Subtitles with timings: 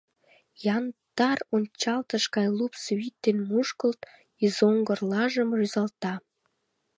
[0.75, 4.01] Яндар ончалтыш гай лупс вӱд ден мушкылт,
[4.43, 6.13] изоҥгырлажым рӱзалта.